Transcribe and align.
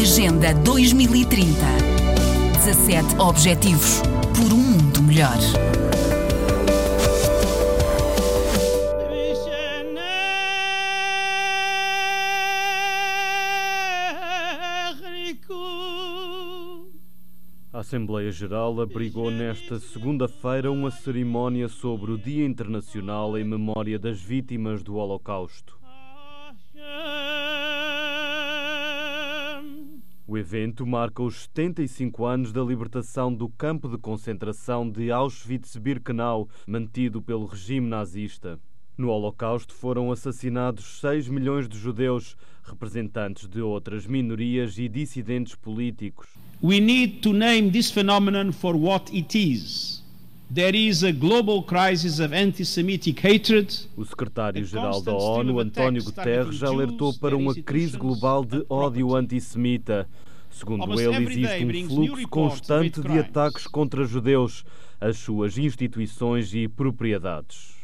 Agenda 0.00 0.54
2030. 0.54 1.46
17 2.54 3.20
Objetivos 3.20 4.00
por 4.34 4.50
um 4.50 4.56
mundo 4.56 5.02
melhor. 5.02 5.36
A 17.70 17.80
Assembleia 17.80 18.32
Geral 18.32 18.80
abrigou 18.80 19.30
nesta 19.30 19.78
segunda-feira 19.78 20.72
uma 20.72 20.90
cerimónia 20.90 21.68
sobre 21.68 22.10
o 22.10 22.16
Dia 22.16 22.46
Internacional 22.46 23.36
em 23.36 23.44
memória 23.44 23.98
das 23.98 24.18
vítimas 24.18 24.82
do 24.82 24.94
Holocausto. 24.94 25.78
O 30.30 30.38
evento 30.38 30.86
marca 30.86 31.24
os 31.24 31.42
75 31.42 32.24
anos 32.24 32.52
da 32.52 32.62
libertação 32.62 33.34
do 33.34 33.48
campo 33.48 33.88
de 33.88 33.98
concentração 33.98 34.88
de 34.88 35.10
Auschwitz-Birkenau, 35.10 36.48
mantido 36.68 37.20
pelo 37.20 37.46
regime 37.46 37.88
nazista. 37.88 38.56
No 38.96 39.08
Holocausto 39.08 39.74
foram 39.74 40.12
assassinados 40.12 41.00
6 41.00 41.26
milhões 41.26 41.68
de 41.68 41.76
judeus, 41.76 42.36
representantes 42.62 43.48
de 43.48 43.60
outras 43.60 44.06
minorias 44.06 44.78
e 44.78 44.88
dissidentes 44.88 45.56
políticos. 45.56 46.28
We 46.62 46.78
need 46.78 47.22
to 47.22 47.32
name 47.32 47.72
this 47.72 47.90
phenomenon 47.90 48.52
for 48.52 48.76
what 48.76 49.12
it 49.12 49.36
is. 49.36 49.89
There 50.52 50.76
is 50.76 51.04
a 51.04 51.12
global 51.12 51.62
crisis 51.62 52.18
of 52.18 52.34
anti-Semitic 52.34 53.20
hatred. 53.20 53.72
O 53.96 54.04
secretário-geral 54.04 55.00
da 55.00 55.14
ONU, 55.14 55.60
António 55.60 56.02
Guterres, 56.02 56.64
alertou 56.64 57.14
para 57.14 57.36
uma 57.36 57.54
crise 57.54 57.96
global 57.96 58.44
de 58.44 58.66
ódio 58.68 59.14
antissemita. 59.14 60.08
Segundo 60.50 61.00
ele, 61.00 61.24
existe 61.24 61.64
um 61.64 61.88
fluxo 61.88 62.28
constante 62.28 63.00
de 63.00 63.16
ataques 63.16 63.68
contra 63.68 64.04
judeus, 64.04 64.64
as 65.00 65.18
suas 65.18 65.56
instituições 65.56 66.52
e 66.52 66.66
propriedades. 66.66 67.76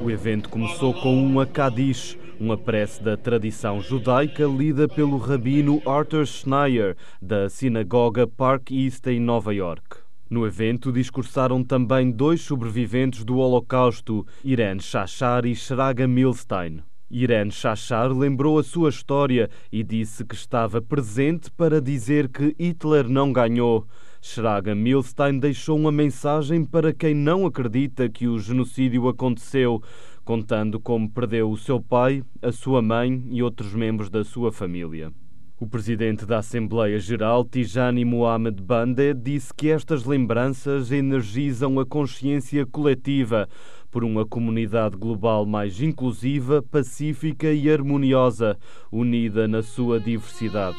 O 0.00 0.08
evento 0.08 0.48
começou 0.48 0.94
com 0.94 1.20
uma 1.20 1.44
Kadish, 1.44 2.16
uma 2.40 2.56
prece 2.56 3.02
da 3.02 3.16
tradição 3.16 3.80
judaica 3.80 4.44
lida 4.46 4.88
pelo 4.88 5.16
rabino 5.16 5.80
Arthur 5.86 6.26
Schneier, 6.26 6.96
da 7.20 7.48
sinagoga 7.48 8.26
Park 8.26 8.70
East 8.70 9.06
em 9.06 9.20
Nova 9.20 9.54
York. 9.54 9.98
No 10.28 10.46
evento 10.46 10.90
discursaram 10.90 11.62
também 11.62 12.10
dois 12.10 12.40
sobreviventes 12.40 13.24
do 13.24 13.36
Holocausto, 13.36 14.26
Irene 14.42 14.80
Shachar 14.80 15.46
e 15.46 15.54
Shraga 15.54 16.08
Milstein. 16.08 16.82
Irene 17.10 17.52
Shachar 17.52 18.10
lembrou 18.12 18.58
a 18.58 18.64
sua 18.64 18.88
história 18.88 19.48
e 19.70 19.84
disse 19.84 20.24
que 20.24 20.34
estava 20.34 20.82
presente 20.82 21.50
para 21.50 21.80
dizer 21.80 22.28
que 22.28 22.54
Hitler 22.58 23.08
não 23.08 23.32
ganhou. 23.32 23.86
Shraga 24.26 24.74
Milstein 24.74 25.38
deixou 25.38 25.78
uma 25.78 25.92
mensagem 25.92 26.64
para 26.64 26.94
quem 26.94 27.14
não 27.14 27.44
acredita 27.44 28.08
que 28.08 28.26
o 28.26 28.38
genocídio 28.38 29.06
aconteceu, 29.06 29.82
contando 30.24 30.80
como 30.80 31.10
perdeu 31.10 31.50
o 31.50 31.58
seu 31.58 31.78
pai, 31.78 32.22
a 32.40 32.50
sua 32.50 32.80
mãe 32.80 33.22
e 33.28 33.42
outros 33.42 33.74
membros 33.74 34.08
da 34.08 34.24
sua 34.24 34.50
família. 34.50 35.12
O 35.60 35.66
presidente 35.66 36.24
da 36.24 36.38
Assembleia 36.38 36.98
Geral, 36.98 37.44
Tijani 37.44 38.02
Mohamed 38.02 38.62
Bande, 38.62 39.12
disse 39.12 39.52
que 39.54 39.68
estas 39.68 40.06
lembranças 40.06 40.90
energizam 40.90 41.78
a 41.78 41.84
consciência 41.84 42.64
coletiva 42.64 43.46
por 43.90 44.02
uma 44.02 44.24
comunidade 44.24 44.96
global 44.96 45.44
mais 45.44 45.82
inclusiva, 45.82 46.62
pacífica 46.62 47.52
e 47.52 47.70
harmoniosa, 47.70 48.56
unida 48.90 49.46
na 49.46 49.62
sua 49.62 50.00
diversidade. 50.00 50.78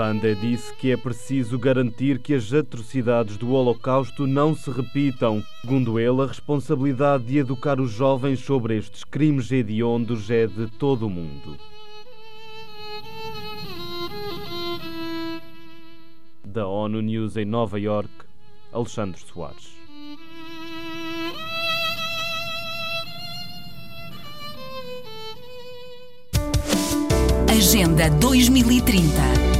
Banda 0.00 0.34
disse 0.34 0.72
que 0.76 0.90
é 0.90 0.96
preciso 0.96 1.58
garantir 1.58 2.20
que 2.20 2.32
as 2.32 2.54
atrocidades 2.54 3.36
do 3.36 3.52
Holocausto 3.52 4.26
não 4.26 4.54
se 4.54 4.70
repitam. 4.70 5.44
Segundo 5.60 6.00
ele, 6.00 6.22
a 6.22 6.26
responsabilidade 6.26 7.24
de 7.24 7.36
educar 7.36 7.78
os 7.78 7.90
jovens 7.90 8.40
sobre 8.40 8.78
estes 8.78 9.04
crimes 9.04 9.52
hediondos 9.52 10.30
é 10.30 10.46
de 10.46 10.68
todo 10.68 11.06
o 11.06 11.10
mundo. 11.10 11.54
Da 16.42 16.66
ONU 16.66 17.02
News 17.02 17.36
em 17.36 17.44
Nova 17.44 17.78
York, 17.78 18.10
Alexandre 18.72 19.20
Soares. 19.20 19.78
Agenda 27.50 28.08
2030. 28.08 29.59